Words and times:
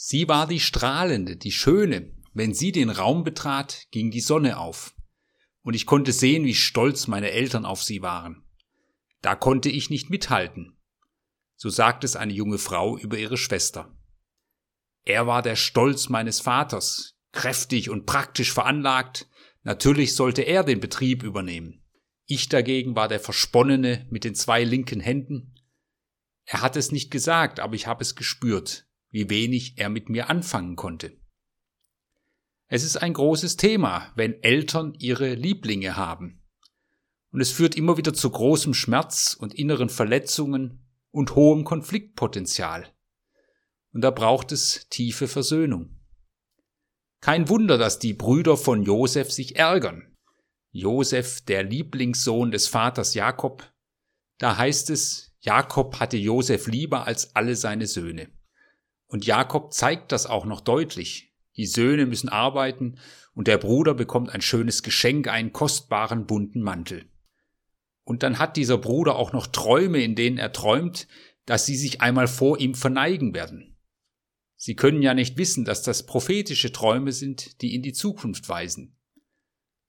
Sie 0.00 0.28
war 0.28 0.46
die 0.46 0.60
strahlende, 0.60 1.34
die 1.34 1.50
schöne. 1.50 2.14
Wenn 2.32 2.54
sie 2.54 2.70
den 2.70 2.88
Raum 2.88 3.24
betrat, 3.24 3.88
ging 3.90 4.12
die 4.12 4.20
Sonne 4.20 4.58
auf. 4.58 4.94
Und 5.62 5.74
ich 5.74 5.86
konnte 5.86 6.12
sehen, 6.12 6.44
wie 6.44 6.54
stolz 6.54 7.08
meine 7.08 7.32
Eltern 7.32 7.64
auf 7.64 7.82
sie 7.82 8.00
waren. 8.00 8.44
Da 9.22 9.34
konnte 9.34 9.68
ich 9.70 9.90
nicht 9.90 10.08
mithalten. 10.08 10.78
So 11.56 11.68
sagt 11.68 12.04
es 12.04 12.14
eine 12.14 12.32
junge 12.32 12.58
Frau 12.58 12.96
über 12.96 13.18
ihre 13.18 13.36
Schwester. 13.36 13.92
Er 15.04 15.26
war 15.26 15.42
der 15.42 15.56
Stolz 15.56 16.08
meines 16.08 16.38
Vaters, 16.38 17.18
kräftig 17.32 17.90
und 17.90 18.06
praktisch 18.06 18.52
veranlagt. 18.52 19.28
Natürlich 19.64 20.14
sollte 20.14 20.42
er 20.42 20.62
den 20.62 20.78
Betrieb 20.78 21.24
übernehmen. 21.24 21.84
Ich 22.24 22.48
dagegen 22.48 22.94
war 22.94 23.08
der 23.08 23.18
Versponnene 23.18 24.06
mit 24.10 24.22
den 24.22 24.36
zwei 24.36 24.62
linken 24.62 25.00
Händen. 25.00 25.56
Er 26.44 26.62
hat 26.62 26.76
es 26.76 26.92
nicht 26.92 27.10
gesagt, 27.10 27.58
aber 27.58 27.74
ich 27.74 27.88
habe 27.88 28.02
es 28.02 28.14
gespürt 28.14 28.87
wie 29.10 29.30
wenig 29.30 29.78
er 29.78 29.88
mit 29.88 30.08
mir 30.08 30.28
anfangen 30.30 30.76
konnte. 30.76 31.18
Es 32.66 32.84
ist 32.84 32.98
ein 32.98 33.14
großes 33.14 33.56
Thema, 33.56 34.12
wenn 34.14 34.42
Eltern 34.42 34.94
ihre 34.98 35.34
Lieblinge 35.34 35.96
haben. 35.96 36.42
Und 37.30 37.40
es 37.40 37.50
führt 37.50 37.76
immer 37.76 37.96
wieder 37.96 38.12
zu 38.12 38.30
großem 38.30 38.74
Schmerz 38.74 39.36
und 39.38 39.54
inneren 39.54 39.88
Verletzungen 39.88 40.86
und 41.10 41.34
hohem 41.34 41.64
Konfliktpotenzial. 41.64 42.92
Und 43.92 44.02
da 44.02 44.10
braucht 44.10 44.52
es 44.52 44.88
tiefe 44.90 45.28
Versöhnung. 45.28 45.98
Kein 47.20 47.48
Wunder, 47.48 47.78
dass 47.78 47.98
die 47.98 48.12
Brüder 48.12 48.56
von 48.56 48.82
Josef 48.82 49.32
sich 49.32 49.56
ärgern. 49.56 50.14
Josef, 50.70 51.40
der 51.40 51.64
Lieblingssohn 51.64 52.50
des 52.50 52.68
Vaters 52.68 53.14
Jakob, 53.14 53.72
da 54.38 54.56
heißt 54.56 54.90
es, 54.90 55.34
Jakob 55.40 55.98
hatte 55.98 56.16
Josef 56.16 56.66
lieber 56.66 57.06
als 57.06 57.34
alle 57.34 57.56
seine 57.56 57.86
Söhne. 57.86 58.30
Und 59.08 59.26
Jakob 59.26 59.72
zeigt 59.72 60.12
das 60.12 60.26
auch 60.26 60.44
noch 60.44 60.60
deutlich. 60.60 61.34
Die 61.56 61.66
Söhne 61.66 62.06
müssen 62.06 62.28
arbeiten 62.28 63.00
und 63.34 63.48
der 63.48 63.58
Bruder 63.58 63.94
bekommt 63.94 64.30
ein 64.30 64.42
schönes 64.42 64.82
Geschenk, 64.82 65.26
einen 65.26 65.52
kostbaren 65.52 66.26
bunten 66.26 66.62
Mantel. 66.62 67.10
Und 68.04 68.22
dann 68.22 68.38
hat 68.38 68.56
dieser 68.56 68.78
Bruder 68.78 69.16
auch 69.16 69.32
noch 69.32 69.46
Träume, 69.48 70.02
in 70.02 70.14
denen 70.14 70.38
er 70.38 70.52
träumt, 70.52 71.08
dass 71.46 71.66
sie 71.66 71.76
sich 71.76 72.00
einmal 72.00 72.28
vor 72.28 72.60
ihm 72.60 72.74
verneigen 72.74 73.34
werden. 73.34 73.76
Sie 74.56 74.74
können 74.74 75.02
ja 75.02 75.14
nicht 75.14 75.38
wissen, 75.38 75.64
dass 75.64 75.82
das 75.82 76.04
prophetische 76.04 76.72
Träume 76.72 77.12
sind, 77.12 77.62
die 77.62 77.74
in 77.74 77.82
die 77.82 77.92
Zukunft 77.92 78.48
weisen. 78.48 78.96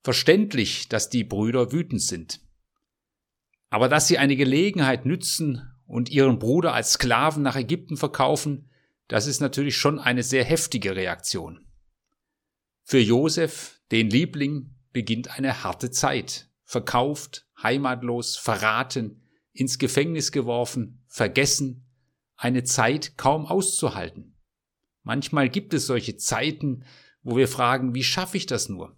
Verständlich, 0.02 0.88
dass 0.88 1.10
die 1.10 1.24
Brüder 1.24 1.72
wütend 1.72 2.02
sind. 2.02 2.40
Aber 3.68 3.88
dass 3.88 4.08
sie 4.08 4.18
eine 4.18 4.36
Gelegenheit 4.36 5.06
nützen 5.06 5.70
und 5.86 6.08
ihren 6.08 6.38
Bruder 6.38 6.72
als 6.72 6.92
Sklaven 6.92 7.42
nach 7.42 7.56
Ägypten 7.56 7.96
verkaufen, 7.96 8.69
das 9.10 9.26
ist 9.26 9.40
natürlich 9.40 9.76
schon 9.76 9.98
eine 9.98 10.22
sehr 10.22 10.44
heftige 10.44 10.94
Reaktion. 10.94 11.66
Für 12.84 13.00
Josef, 13.00 13.80
den 13.90 14.08
Liebling, 14.08 14.76
beginnt 14.92 15.36
eine 15.36 15.64
harte 15.64 15.90
Zeit. 15.90 16.48
Verkauft, 16.62 17.44
heimatlos, 17.60 18.36
verraten, 18.36 19.28
ins 19.52 19.80
Gefängnis 19.80 20.30
geworfen, 20.30 21.02
vergessen, 21.08 21.90
eine 22.36 22.62
Zeit 22.62 23.16
kaum 23.16 23.46
auszuhalten. 23.46 24.38
Manchmal 25.02 25.48
gibt 25.48 25.74
es 25.74 25.86
solche 25.86 26.16
Zeiten, 26.16 26.84
wo 27.22 27.36
wir 27.36 27.48
fragen, 27.48 27.96
wie 27.96 28.04
schaffe 28.04 28.36
ich 28.36 28.46
das 28.46 28.68
nur? 28.68 28.96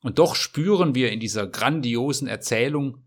Und 0.00 0.18
doch 0.18 0.34
spüren 0.34 0.96
wir 0.96 1.12
in 1.12 1.20
dieser 1.20 1.46
grandiosen 1.46 2.26
Erzählung, 2.26 3.04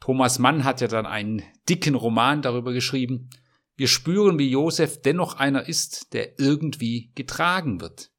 Thomas 0.00 0.40
Mann 0.40 0.64
hat 0.64 0.80
ja 0.80 0.88
dann 0.88 1.06
einen 1.06 1.44
dicken 1.68 1.94
Roman 1.94 2.42
darüber 2.42 2.72
geschrieben, 2.72 3.30
wir 3.76 3.88
spüren, 3.88 4.38
wie 4.38 4.50
Josef 4.50 5.02
dennoch 5.02 5.34
einer 5.34 5.68
ist, 5.68 6.14
der 6.14 6.38
irgendwie 6.38 7.12
getragen 7.14 7.80
wird. 7.80 8.10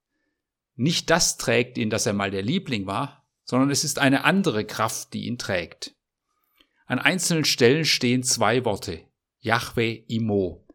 Nicht 0.76 1.10
das 1.10 1.38
trägt 1.38 1.80
ihn, 1.80 1.90
dass 1.90 2.06
er 2.06 2.14
mal 2.14 2.30
der 2.30 2.44
Liebling 2.44 2.86
war, 2.86 3.28
sondern 3.44 3.72
es 3.72 3.84
ist 3.84 3.98
eine 3.98 4.24
andere 4.24 4.66
Kraft, 4.66 5.14
die 5.14 5.26
ihn 5.26 5.40
trägt. 5.40 5.96
An 6.86 7.00
einzelnen 7.00 7.44
Stellen 7.44 7.86
stehen 7.86 8.22
zwei 8.22 8.64
Worte. 8.66 9.02
Yahweh 9.40 10.04
Imo. 10.08 10.68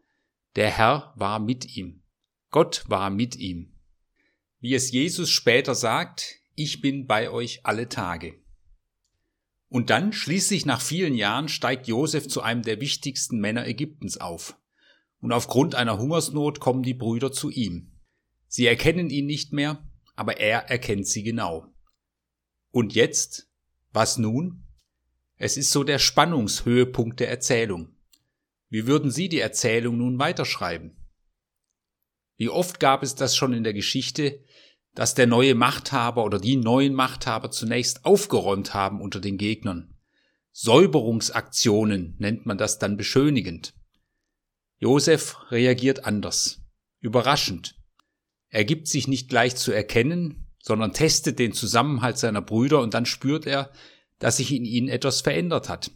Der 0.56 0.70
Herr 0.70 1.14
war 1.16 1.38
mit 1.38 1.76
ihm. 1.76 2.02
Gott 2.50 2.84
war 2.88 3.08
mit 3.08 3.36
ihm. 3.36 3.72
Wie 4.58 4.74
es 4.74 4.90
Jesus 4.90 5.30
später 5.30 5.76
sagt, 5.76 6.40
ich 6.56 6.80
bin 6.80 7.06
bei 7.06 7.30
euch 7.30 7.64
alle 7.64 7.88
Tage. 7.88 8.34
Und 9.68 9.90
dann, 9.90 10.12
schließlich 10.12 10.66
nach 10.66 10.80
vielen 10.80 11.14
Jahren, 11.14 11.48
steigt 11.48 11.86
Josef 11.86 12.28
zu 12.28 12.42
einem 12.42 12.62
der 12.62 12.80
wichtigsten 12.80 13.38
Männer 13.38 13.66
Ägyptens 13.66 14.18
auf 14.18 14.56
und 15.22 15.32
aufgrund 15.32 15.74
einer 15.74 15.96
Hungersnot 15.98 16.60
kommen 16.60 16.82
die 16.82 16.92
Brüder 16.92 17.32
zu 17.32 17.48
ihm. 17.48 17.92
Sie 18.48 18.66
erkennen 18.66 19.08
ihn 19.08 19.24
nicht 19.24 19.54
mehr, 19.54 19.82
aber 20.14 20.38
er 20.38 20.68
erkennt 20.68 21.06
sie 21.06 21.22
genau. 21.22 21.72
Und 22.70 22.94
jetzt? 22.94 23.48
Was 23.92 24.18
nun? 24.18 24.66
Es 25.36 25.56
ist 25.56 25.70
so 25.70 25.84
der 25.84 25.98
Spannungshöhepunkt 25.98 27.20
der 27.20 27.30
Erzählung. 27.30 27.96
Wie 28.68 28.86
würden 28.86 29.10
Sie 29.10 29.28
die 29.28 29.40
Erzählung 29.40 29.98
nun 29.98 30.18
weiterschreiben? 30.18 30.96
Wie 32.36 32.48
oft 32.48 32.80
gab 32.80 33.02
es 33.02 33.14
das 33.14 33.36
schon 33.36 33.52
in 33.52 33.64
der 33.64 33.74
Geschichte, 33.74 34.42
dass 34.94 35.14
der 35.14 35.26
neue 35.26 35.54
Machthaber 35.54 36.24
oder 36.24 36.38
die 36.38 36.56
neuen 36.56 36.94
Machthaber 36.94 37.50
zunächst 37.50 38.04
aufgeräumt 38.04 38.74
haben 38.74 39.00
unter 39.00 39.20
den 39.20 39.38
Gegnern. 39.38 39.94
Säuberungsaktionen 40.52 42.16
nennt 42.18 42.44
man 42.44 42.58
das 42.58 42.78
dann 42.78 42.96
beschönigend. 42.96 43.74
Josef 44.82 45.36
reagiert 45.52 46.06
anders. 46.06 46.60
Überraschend. 46.98 47.76
Er 48.48 48.64
gibt 48.64 48.88
sich 48.88 49.06
nicht 49.06 49.28
gleich 49.28 49.54
zu 49.54 49.70
erkennen, 49.70 50.48
sondern 50.60 50.92
testet 50.92 51.38
den 51.38 51.52
Zusammenhalt 51.52 52.18
seiner 52.18 52.42
Brüder 52.42 52.80
und 52.80 52.92
dann 52.92 53.06
spürt 53.06 53.46
er, 53.46 53.70
dass 54.18 54.38
sich 54.38 54.52
in 54.52 54.64
ihnen 54.64 54.88
etwas 54.88 55.20
verändert 55.20 55.68
hat. 55.68 55.92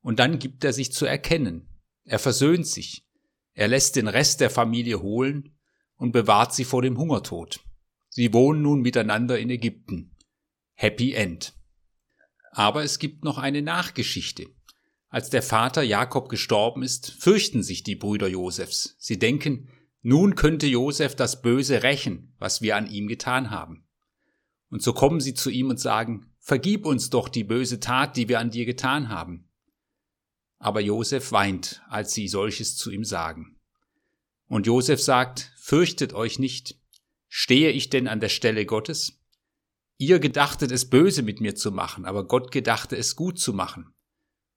Und 0.00 0.20
dann 0.20 0.38
gibt 0.38 0.62
er 0.62 0.72
sich 0.72 0.92
zu 0.92 1.06
erkennen. 1.06 1.68
Er 2.04 2.20
versöhnt 2.20 2.68
sich. 2.68 3.04
Er 3.52 3.66
lässt 3.66 3.96
den 3.96 4.06
Rest 4.06 4.40
der 4.40 4.50
Familie 4.50 5.02
holen 5.02 5.58
und 5.96 6.12
bewahrt 6.12 6.54
sie 6.54 6.64
vor 6.64 6.82
dem 6.82 6.96
Hungertod. 6.96 7.64
Sie 8.10 8.32
wohnen 8.32 8.62
nun 8.62 8.80
miteinander 8.80 9.40
in 9.40 9.50
Ägypten. 9.50 10.16
Happy 10.74 11.14
End. 11.14 11.52
Aber 12.52 12.84
es 12.84 13.00
gibt 13.00 13.24
noch 13.24 13.38
eine 13.38 13.60
Nachgeschichte. 13.60 14.55
Als 15.08 15.30
der 15.30 15.42
Vater 15.42 15.82
Jakob 15.82 16.28
gestorben 16.28 16.82
ist, 16.82 17.12
fürchten 17.12 17.62
sich 17.62 17.82
die 17.82 17.94
Brüder 17.94 18.26
Josefs. 18.26 18.96
Sie 18.98 19.18
denken, 19.18 19.68
nun 20.02 20.34
könnte 20.34 20.66
Josef 20.66 21.14
das 21.14 21.42
Böse 21.42 21.82
rächen, 21.82 22.34
was 22.38 22.60
wir 22.60 22.76
an 22.76 22.88
ihm 22.88 23.06
getan 23.06 23.50
haben. 23.50 23.86
Und 24.68 24.82
so 24.82 24.92
kommen 24.92 25.20
sie 25.20 25.34
zu 25.34 25.50
ihm 25.50 25.70
und 25.70 25.80
sagen, 25.80 26.32
Vergib 26.38 26.86
uns 26.86 27.10
doch 27.10 27.28
die 27.28 27.42
böse 27.42 27.80
Tat, 27.80 28.16
die 28.16 28.28
wir 28.28 28.38
an 28.38 28.50
dir 28.50 28.66
getan 28.66 29.08
haben. 29.08 29.48
Aber 30.58 30.80
Josef 30.80 31.32
weint, 31.32 31.82
als 31.88 32.12
sie 32.14 32.28
solches 32.28 32.76
zu 32.76 32.92
ihm 32.92 33.02
sagen. 33.02 33.58
Und 34.46 34.66
Josef 34.66 35.02
sagt, 35.02 35.52
Fürchtet 35.56 36.14
euch 36.14 36.38
nicht, 36.38 36.76
stehe 37.26 37.70
ich 37.70 37.90
denn 37.90 38.06
an 38.06 38.20
der 38.20 38.28
Stelle 38.28 38.64
Gottes? 38.64 39.20
Ihr 39.98 40.20
gedachtet 40.20 40.70
es 40.70 40.88
böse 40.88 41.22
mit 41.22 41.40
mir 41.40 41.56
zu 41.56 41.72
machen, 41.72 42.04
aber 42.04 42.28
Gott 42.28 42.52
gedachte 42.52 42.96
es 42.96 43.16
gut 43.16 43.40
zu 43.40 43.52
machen 43.52 43.95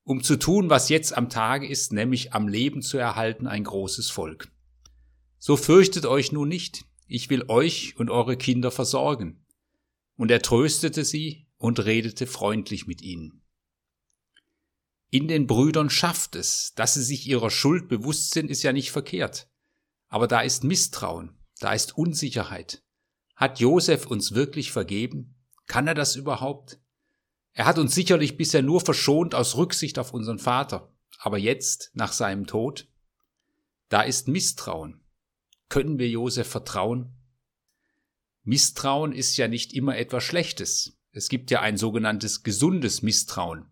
um 0.09 0.23
zu 0.23 0.37
tun, 0.37 0.71
was 0.71 0.89
jetzt 0.89 1.15
am 1.15 1.29
Tage 1.29 1.67
ist, 1.67 1.93
nämlich 1.93 2.33
am 2.33 2.47
Leben 2.47 2.81
zu 2.81 2.97
erhalten 2.97 3.45
ein 3.45 3.63
großes 3.63 4.09
Volk. 4.09 4.51
So 5.37 5.55
fürchtet 5.55 6.07
euch 6.07 6.31
nun 6.31 6.49
nicht, 6.49 6.85
ich 7.05 7.29
will 7.29 7.45
euch 7.47 7.95
und 7.95 8.09
eure 8.09 8.35
Kinder 8.35 8.71
versorgen. 8.71 9.45
Und 10.15 10.31
er 10.31 10.41
tröstete 10.41 11.05
sie 11.05 11.45
und 11.57 11.85
redete 11.85 12.25
freundlich 12.25 12.87
mit 12.87 13.03
ihnen. 13.03 13.43
In 15.11 15.27
den 15.27 15.45
Brüdern 15.45 15.91
schafft 15.91 16.35
es, 16.35 16.73
dass 16.73 16.95
sie 16.95 17.03
sich 17.03 17.27
ihrer 17.27 17.51
Schuld 17.51 17.87
bewusst 17.87 18.33
sind, 18.33 18.49
ist 18.49 18.63
ja 18.63 18.73
nicht 18.73 18.89
verkehrt. 18.89 19.47
Aber 20.07 20.25
da 20.25 20.41
ist 20.41 20.63
Misstrauen, 20.63 21.37
da 21.59 21.73
ist 21.73 21.95
Unsicherheit. 21.95 22.81
Hat 23.35 23.59
Josef 23.59 24.07
uns 24.07 24.33
wirklich 24.33 24.71
vergeben? 24.71 25.35
Kann 25.67 25.85
er 25.85 25.93
das 25.93 26.15
überhaupt? 26.15 26.79
Er 27.53 27.65
hat 27.65 27.77
uns 27.77 27.93
sicherlich 27.93 28.37
bisher 28.37 28.61
nur 28.61 28.81
verschont 28.81 29.35
aus 29.35 29.57
Rücksicht 29.57 29.99
auf 29.99 30.13
unseren 30.13 30.39
Vater. 30.39 30.93
Aber 31.19 31.37
jetzt, 31.37 31.91
nach 31.93 32.13
seinem 32.13 32.47
Tod, 32.47 32.87
da 33.89 34.01
ist 34.01 34.27
Misstrauen. 34.27 35.01
Können 35.67 35.99
wir 35.99 36.07
Josef 36.07 36.47
vertrauen? 36.47 37.13
Misstrauen 38.43 39.11
ist 39.11 39.35
ja 39.37 39.47
nicht 39.47 39.73
immer 39.73 39.97
etwas 39.97 40.23
Schlechtes. 40.23 40.97
Es 41.11 41.27
gibt 41.27 41.51
ja 41.51 41.61
ein 41.61 41.77
sogenanntes 41.77 42.43
gesundes 42.43 43.01
Misstrauen. 43.01 43.65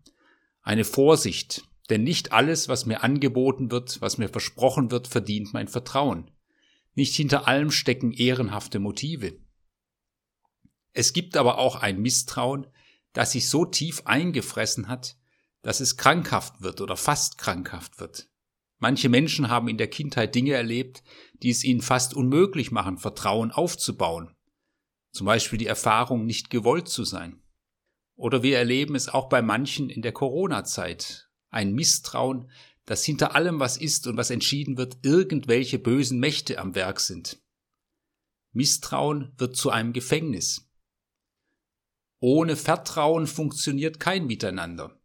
Eine 0.62 0.84
Vorsicht, 0.84 1.64
denn 1.88 2.02
nicht 2.02 2.32
alles, 2.32 2.68
was 2.68 2.84
mir 2.84 3.02
angeboten 3.02 3.70
wird, 3.70 4.00
was 4.00 4.18
mir 4.18 4.28
versprochen 4.28 4.90
wird, 4.90 5.08
verdient 5.08 5.54
mein 5.54 5.68
Vertrauen. 5.68 6.30
Nicht 6.94 7.14
hinter 7.14 7.48
allem 7.48 7.70
stecken 7.70 8.12
ehrenhafte 8.12 8.78
Motive. 8.78 9.38
Es 10.92 11.12
gibt 11.12 11.36
aber 11.36 11.58
auch 11.58 11.76
ein 11.76 12.00
Misstrauen, 12.00 12.66
das 13.18 13.32
sich 13.32 13.48
so 13.48 13.64
tief 13.64 14.02
eingefressen 14.04 14.86
hat, 14.86 15.16
dass 15.62 15.80
es 15.80 15.96
krankhaft 15.96 16.62
wird 16.62 16.80
oder 16.80 16.96
fast 16.96 17.36
krankhaft 17.36 17.98
wird. 17.98 18.28
Manche 18.78 19.08
Menschen 19.08 19.48
haben 19.48 19.66
in 19.66 19.76
der 19.76 19.88
Kindheit 19.88 20.36
Dinge 20.36 20.52
erlebt, 20.52 21.02
die 21.42 21.50
es 21.50 21.64
ihnen 21.64 21.80
fast 21.80 22.14
unmöglich 22.14 22.70
machen, 22.70 22.96
Vertrauen 22.96 23.50
aufzubauen. 23.50 24.36
Zum 25.10 25.26
Beispiel 25.26 25.58
die 25.58 25.66
Erfahrung, 25.66 26.26
nicht 26.26 26.48
gewollt 26.48 26.88
zu 26.88 27.02
sein. 27.02 27.42
Oder 28.14 28.44
wir 28.44 28.56
erleben 28.56 28.94
es 28.94 29.08
auch 29.08 29.28
bei 29.28 29.42
manchen 29.42 29.90
in 29.90 30.02
der 30.02 30.12
Corona-Zeit. 30.12 31.28
Ein 31.50 31.72
Misstrauen, 31.72 32.48
dass 32.84 33.04
hinter 33.04 33.34
allem, 33.34 33.58
was 33.58 33.76
ist 33.76 34.06
und 34.06 34.16
was 34.16 34.30
entschieden 34.30 34.76
wird, 34.76 34.98
irgendwelche 35.02 35.80
bösen 35.80 36.20
Mächte 36.20 36.60
am 36.60 36.76
Werk 36.76 37.00
sind. 37.00 37.42
Misstrauen 38.52 39.32
wird 39.38 39.56
zu 39.56 39.70
einem 39.70 39.92
Gefängnis. 39.92 40.67
Ohne 42.20 42.56
Vertrauen 42.56 43.26
funktioniert 43.26 44.00
kein 44.00 44.26
Miteinander. 44.26 44.98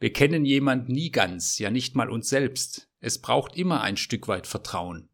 Wir 0.00 0.12
kennen 0.12 0.44
jemand 0.44 0.88
nie 0.88 1.10
ganz, 1.10 1.58
ja 1.58 1.70
nicht 1.70 1.94
mal 1.94 2.10
uns 2.10 2.28
selbst. 2.28 2.88
Es 3.00 3.20
braucht 3.20 3.56
immer 3.56 3.82
ein 3.82 3.96
Stück 3.96 4.28
weit 4.28 4.46
Vertrauen. 4.46 5.08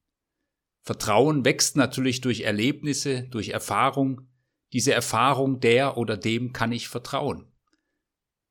Vertrauen 0.82 1.44
wächst 1.44 1.76
natürlich 1.76 2.20
durch 2.20 2.42
Erlebnisse, 2.42 3.24
durch 3.24 3.48
Erfahrung. 3.48 4.28
Diese 4.72 4.92
Erfahrung 4.92 5.60
der 5.60 5.96
oder 5.96 6.16
dem 6.16 6.52
kann 6.52 6.72
ich 6.72 6.88
vertrauen. 6.88 7.52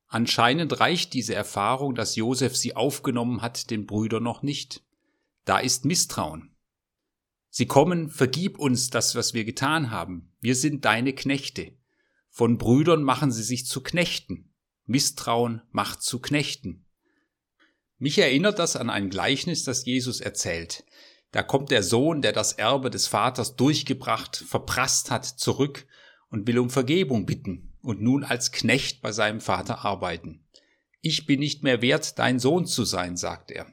Anscheinend 0.08 0.80
reicht 0.80 1.14
diese 1.14 1.34
Erfahrung, 1.34 1.96
dass 1.96 2.16
Josef 2.16 2.56
sie 2.56 2.76
aufgenommen 2.76 3.42
hat, 3.42 3.70
den 3.72 3.86
Brüdern 3.86 4.24
noch 4.24 4.44
nicht. 4.44 4.84
Da 5.46 5.60
ist 5.60 5.86
Misstrauen. 5.86 6.56
Sie 7.50 7.68
kommen, 7.68 8.10
vergib 8.10 8.60
uns 8.60 8.90
das, 8.90 9.16
was 9.16 9.34
wir 9.34 9.46
getan 9.46 9.90
haben. 9.90 10.34
Wir 10.42 10.56
sind 10.56 10.84
deine 10.84 11.14
Knechte. 11.14 11.74
Von 12.38 12.58
Brüdern 12.58 13.02
machen 13.02 13.32
sie 13.32 13.44
sich 13.44 13.66
zu 13.66 13.82
Knechten. 13.82 14.54
Misstrauen 14.84 15.62
macht 15.72 16.02
zu 16.02 16.20
Knechten. 16.20 16.86
Mich 17.98 18.18
erinnert 18.18 18.60
das 18.60 18.76
an 18.76 18.90
ein 18.90 19.10
Gleichnis, 19.10 19.64
das 19.64 19.86
Jesus 19.86 20.20
erzählt. 20.20 20.84
Da 21.32 21.44
kommt 21.44 21.72
der 21.72 21.82
Sohn, 21.82 22.22
der 22.22 22.34
das 22.34 22.52
Erbe 22.52 22.90
des 22.90 23.08
Vaters 23.08 23.56
durchgebracht, 23.56 24.36
verprasst 24.36 25.12
hat, 25.12 25.24
zurück 25.24 25.88
und 26.30 26.46
will 26.46 26.60
um 26.60 26.70
Vergebung 26.70 27.26
bitten 27.26 27.74
und 27.80 28.02
nun 28.02 28.26
als 28.26 28.52
Knecht 28.52 29.02
bei 29.02 29.14
seinem 29.14 29.40
Vater 29.40 29.86
arbeiten. 29.86 30.46
Ich 31.00 31.26
bin 31.26 31.40
nicht 31.40 31.64
mehr 31.64 31.82
wert, 31.82 32.20
dein 32.20 32.40
Sohn 32.40 32.66
zu 32.66 32.84
sein, 32.84 33.16
sagt 33.16 33.50
er. 33.50 33.66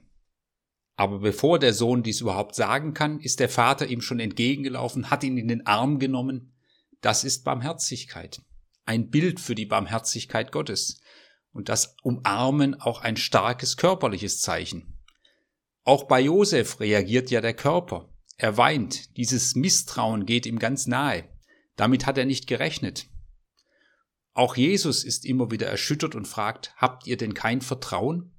Aber 0.95 1.19
bevor 1.19 1.59
der 1.59 1.75
Sohn 1.75 2.05
dies 2.05 2.21
überhaupt 2.21 2.55
sagen 2.55 2.95
kann, 2.95 3.19
ist 3.19 3.41
der 3.41 3.49
Vater 3.49 3.89
ihm 3.89 4.03
schon 4.03 4.21
entgegengelaufen, 4.21 5.11
hat 5.11 5.25
ihn 5.25 5.37
in 5.37 5.49
den 5.49 5.67
Arm 5.67 5.99
genommen. 5.99 6.55
Das 7.01 7.25
ist 7.25 7.43
Barmherzigkeit. 7.43 8.41
Ein 8.85 9.11
Bild 9.11 9.41
für 9.41 9.55
die 9.55 9.67
Barmherzigkeit 9.67 10.53
Gottes 10.53 11.01
und 11.53 11.69
das 11.69 11.97
Umarmen 12.03 12.81
auch 12.81 13.01
ein 13.03 13.17
starkes 13.17 13.77
körperliches 13.77 14.41
Zeichen. 14.41 14.99
Auch 15.85 16.05
bei 16.05 16.21
Josef 16.21 16.81
reagiert 16.81 17.31
ja 17.31 17.41
der 17.41 17.55
Körper. 17.55 18.09
Er 18.37 18.57
weint. 18.57 19.17
Dieses 19.17 19.55
Misstrauen 19.55 20.27
geht 20.27 20.47
ihm 20.47 20.59
ganz 20.59 20.87
nahe. 20.87 21.29
Damit 21.77 22.07
hat 22.07 22.19
er 22.19 22.25
nicht 22.25 22.47
gerechnet. 22.47 23.07
Auch 24.35 24.57
Jesus 24.57 25.05
ist 25.05 25.27
immer 25.27 25.51
wieder 25.51 25.67
erschüttert 25.67 26.15
und 26.15 26.27
fragt, 26.27 26.75
habt 26.77 27.07
ihr 27.07 27.17
denn 27.17 27.35
kein 27.35 27.61
Vertrauen? 27.61 28.33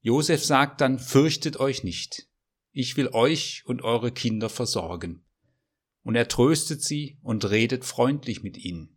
Josef 0.00 0.44
sagt 0.44 0.80
dann, 0.80 0.98
fürchtet 0.98 1.58
euch 1.58 1.84
nicht. 1.84 2.28
Ich 2.72 2.96
will 2.96 3.08
euch 3.08 3.62
und 3.66 3.82
eure 3.82 4.10
Kinder 4.10 4.48
versorgen. 4.48 5.24
Und 6.02 6.16
er 6.16 6.26
tröstet 6.26 6.82
sie 6.82 7.18
und 7.22 7.48
redet 7.48 7.84
freundlich 7.84 8.42
mit 8.42 8.58
ihnen. 8.58 8.91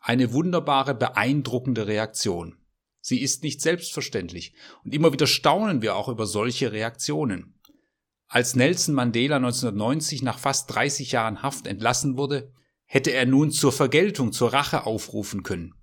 Eine 0.00 0.32
wunderbare, 0.32 0.94
beeindruckende 0.94 1.86
Reaktion. 1.86 2.56
Sie 3.02 3.20
ist 3.20 3.42
nicht 3.42 3.60
selbstverständlich. 3.60 4.54
Und 4.84 4.94
immer 4.94 5.12
wieder 5.12 5.26
staunen 5.26 5.82
wir 5.82 5.94
auch 5.94 6.08
über 6.08 6.26
solche 6.26 6.72
Reaktionen. 6.72 7.54
Als 8.26 8.56
Nelson 8.56 8.94
Mandela 8.94 9.36
1990 9.36 10.22
nach 10.22 10.38
fast 10.38 10.74
30 10.74 11.12
Jahren 11.12 11.42
Haft 11.42 11.66
entlassen 11.66 12.16
wurde, 12.16 12.52
hätte 12.86 13.10
er 13.10 13.26
nun 13.26 13.50
zur 13.50 13.72
Vergeltung, 13.72 14.32
zur 14.32 14.52
Rache 14.52 14.86
aufrufen 14.86 15.42
können. 15.42 15.74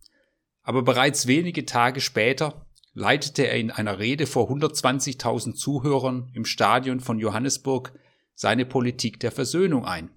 Aber 0.61 0.81
bereits 0.81 1.27
wenige 1.27 1.65
Tage 1.65 2.01
später 2.01 2.65
leitete 2.93 3.47
er 3.47 3.57
in 3.57 3.69
einer 3.69 3.99
Rede 3.99 4.25
vor 4.25 4.49
120.000 4.49 5.53
Zuhörern 5.53 6.31
im 6.33 6.45
Stadion 6.45 6.99
von 6.99 7.19
Johannesburg 7.19 7.93
seine 8.33 8.65
Politik 8.65 9.19
der 9.19 9.31
Versöhnung 9.31 9.85
ein 9.85 10.09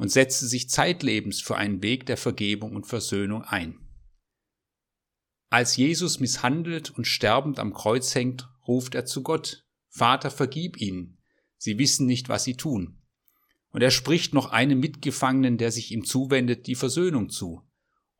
und 0.00 0.10
setzte 0.10 0.46
sich 0.46 0.70
zeitlebens 0.70 1.42
für 1.42 1.56
einen 1.56 1.82
Weg 1.82 2.06
der 2.06 2.16
Vergebung 2.16 2.74
und 2.74 2.86
Versöhnung 2.86 3.42
ein. 3.42 3.78
Als 5.50 5.76
Jesus 5.76 6.20
misshandelt 6.20 6.88
und 6.88 7.06
sterbend 7.06 7.58
am 7.58 7.74
Kreuz 7.74 8.14
hängt, 8.14 8.48
ruft 8.66 8.94
er 8.94 9.04
zu 9.04 9.22
Gott, 9.22 9.66
Vater, 9.90 10.30
vergib 10.30 10.80
ihnen, 10.80 11.18
sie 11.58 11.78
wissen 11.78 12.06
nicht, 12.06 12.30
was 12.30 12.44
sie 12.44 12.56
tun. 12.56 13.02
Und 13.72 13.82
er 13.82 13.90
spricht 13.90 14.32
noch 14.32 14.52
einem 14.52 14.80
Mitgefangenen, 14.80 15.58
der 15.58 15.70
sich 15.70 15.92
ihm 15.92 16.06
zuwendet, 16.06 16.66
die 16.66 16.76
Versöhnung 16.76 17.28
zu. 17.28 17.68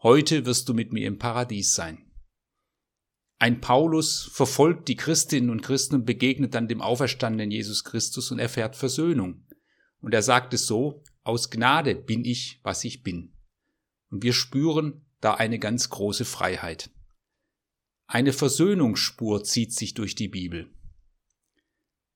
Heute 0.02 0.44
wirst 0.44 0.68
du 0.68 0.74
mit 0.74 0.92
mir 0.92 1.06
im 1.06 1.16
Paradies 1.16 1.74
sein. 1.74 2.12
Ein 3.38 3.62
Paulus 3.62 4.30
verfolgt 4.34 4.86
die 4.88 4.96
Christinnen 4.96 5.48
und 5.48 5.62
Christen 5.62 5.94
und 5.94 6.04
begegnet 6.04 6.54
dann 6.54 6.68
dem 6.68 6.82
auferstandenen 6.82 7.50
Jesus 7.50 7.84
Christus 7.84 8.30
und 8.30 8.38
erfährt 8.38 8.76
Versöhnung. 8.76 9.46
Und 10.02 10.12
er 10.12 10.22
sagt 10.22 10.52
es 10.52 10.66
so, 10.66 11.02
aus 11.30 11.48
Gnade 11.48 11.94
bin 11.94 12.24
ich, 12.24 12.58
was 12.64 12.82
ich 12.82 13.04
bin. 13.04 13.32
Und 14.10 14.24
wir 14.24 14.32
spüren 14.32 15.06
da 15.20 15.34
eine 15.34 15.60
ganz 15.60 15.88
große 15.88 16.24
Freiheit. 16.24 16.90
Eine 18.08 18.32
Versöhnungsspur 18.32 19.44
zieht 19.44 19.72
sich 19.72 19.94
durch 19.94 20.16
die 20.16 20.26
Bibel. 20.26 20.74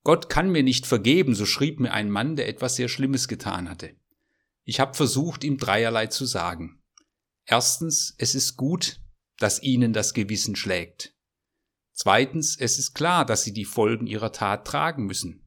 Gott 0.03 0.29
kann 0.29 0.51
mir 0.51 0.65
nicht 0.65 0.85
vergeben, 0.85 1.37
so 1.37 1.47
schrieb 1.47 1.79
mir 1.79 1.93
ein 1.93 2.11
Mann, 2.11 2.35
der 2.35 2.49
etwas 2.49 2.75
sehr 2.75 2.89
Schlimmes 2.89 3.29
getan 3.29 3.71
hatte. 3.71 3.95
Ich 4.65 4.81
habe 4.81 4.95
versucht, 4.95 5.45
ihm 5.45 5.59
dreierlei 5.59 6.09
zu 6.09 6.27
sagen. 6.27 6.83
Erstens, 7.45 8.17
es 8.19 8.35
ist 8.35 8.57
gut, 8.57 9.01
dass 9.39 9.63
ihnen 9.63 9.93
das 9.93 10.13
Gewissen 10.13 10.57
schlägt. 10.57 11.15
Zweitens, 11.93 12.57
es 12.59 12.81
ist 12.81 12.95
klar, 12.95 13.25
dass 13.25 13.45
sie 13.45 13.53
die 13.53 13.65
Folgen 13.65 14.09
ihrer 14.09 14.33
Tat 14.33 14.67
tragen 14.67 15.07
müssen. 15.07 15.44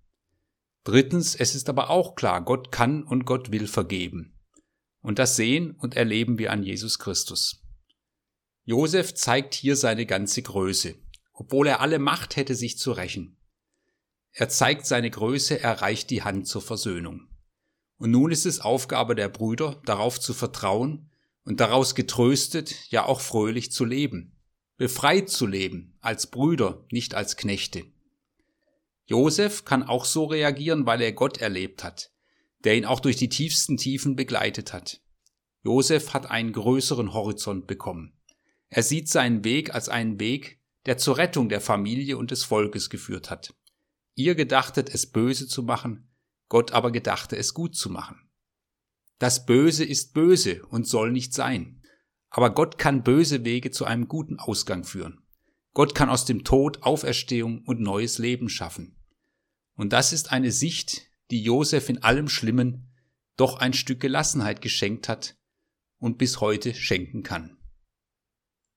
Drittens, 0.87 1.35
es 1.35 1.53
ist 1.53 1.67
aber 1.67 1.89
auch 1.89 2.15
klar, 2.15 2.41
Gott 2.41 2.71
kann 2.71 3.03
und 3.03 3.25
Gott 3.25 3.51
will 3.51 3.67
vergeben. 3.67 4.39
Und 5.01 5.19
das 5.19 5.35
sehen 5.35 5.71
und 5.71 5.97
erleben 5.97 6.37
wir 6.37 6.53
an 6.53 6.63
Jesus 6.63 6.97
Christus. 6.97 7.61
Josef 8.63 9.13
zeigt 9.13 9.53
hier 9.53 9.75
seine 9.75 10.05
ganze 10.05 10.41
Größe, 10.43 10.95
obwohl 11.33 11.67
er 11.67 11.81
alle 11.81 11.99
Macht 11.99 12.37
hätte, 12.37 12.55
sich 12.55 12.77
zu 12.77 12.93
rächen. 12.93 13.35
Er 14.31 14.47
zeigt 14.47 14.85
seine 14.85 15.11
Größe, 15.11 15.59
er 15.59 15.81
reicht 15.81 16.09
die 16.09 16.23
Hand 16.23 16.47
zur 16.47 16.61
Versöhnung. 16.61 17.27
Und 17.97 18.11
nun 18.11 18.31
ist 18.31 18.45
es 18.45 18.61
Aufgabe 18.61 19.13
der 19.13 19.27
Brüder, 19.27 19.81
darauf 19.83 20.21
zu 20.21 20.33
vertrauen 20.33 21.11
und 21.43 21.59
daraus 21.59 21.95
getröstet, 21.95 22.89
ja 22.91 23.03
auch 23.03 23.19
fröhlich 23.19 23.73
zu 23.73 23.83
leben. 23.83 24.37
Befreit 24.77 25.27
zu 25.27 25.47
leben, 25.47 25.97
als 25.99 26.27
Brüder, 26.27 26.85
nicht 26.91 27.13
als 27.13 27.35
Knechte. 27.35 27.83
Josef 29.07 29.63
kann 29.63 29.83
auch 29.83 30.03
so 30.03 30.25
reagieren, 30.25 30.85
weil 30.85 31.01
er 31.01 31.13
Gott 31.13 31.37
erlebt 31.37 31.83
hat, 31.83 32.11
der 32.65 32.75
ihn 32.75 32.85
auch 32.85 32.99
durch 32.99 33.15
die 33.15 33.29
tiefsten 33.29 33.77
Tiefen 33.77 34.15
begleitet 34.15 34.73
hat. 34.73 35.01
Josef 35.63 36.13
hat 36.13 36.29
einen 36.29 36.51
größeren 36.51 37.13
Horizont 37.13 37.67
bekommen. 37.67 38.19
Er 38.69 38.83
sieht 38.83 39.07
seinen 39.07 39.45
Weg 39.45 39.73
als 39.73 39.87
einen 39.87 40.19
Weg, 40.19 40.61
der 40.85 40.97
zur 40.97 41.17
Rettung 41.17 41.47
der 41.47 41.61
Familie 41.61 42.17
und 42.17 42.31
des 42.31 42.43
Volkes 42.43 42.89
geführt 42.89 43.29
hat. 43.29 43.53
Ihr 44.15 44.35
gedachtet, 44.35 44.89
es 44.93 45.09
böse 45.09 45.47
zu 45.47 45.63
machen, 45.63 46.09
Gott 46.49 46.71
aber 46.71 46.91
gedachte, 46.91 47.37
es 47.37 47.53
gut 47.53 47.75
zu 47.75 47.89
machen. 47.89 48.29
Das 49.19 49.45
Böse 49.45 49.85
ist 49.85 50.13
böse 50.13 50.65
und 50.65 50.87
soll 50.87 51.11
nicht 51.11 51.33
sein. 51.33 51.81
Aber 52.29 52.53
Gott 52.53 52.77
kann 52.77 53.03
böse 53.03 53.45
Wege 53.45 53.71
zu 53.71 53.85
einem 53.85 54.07
guten 54.07 54.37
Ausgang 54.37 54.83
führen. 54.83 55.23
Gott 55.73 55.95
kann 55.95 56.09
aus 56.09 56.25
dem 56.25 56.43
Tod 56.43 56.83
Auferstehung 56.83 57.63
und 57.65 57.79
neues 57.79 58.17
Leben 58.17 58.49
schaffen. 58.49 58.96
Und 59.77 59.93
das 59.93 60.11
ist 60.11 60.31
eine 60.31 60.51
Sicht, 60.51 61.09
die 61.31 61.41
Josef 61.41 61.87
in 61.87 62.03
allem 62.03 62.27
Schlimmen 62.27 62.89
doch 63.37 63.59
ein 63.59 63.73
Stück 63.73 63.99
Gelassenheit 63.99 64.61
geschenkt 64.61 65.07
hat 65.07 65.37
und 65.99 66.17
bis 66.17 66.41
heute 66.41 66.73
schenken 66.73 67.23
kann. 67.23 67.56